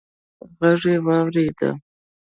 غږ 0.59 0.81
يې 0.91 0.97
واورېد: 1.05 1.59